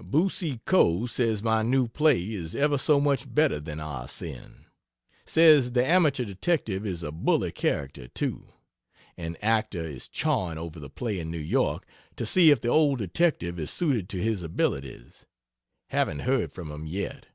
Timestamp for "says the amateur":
5.26-6.24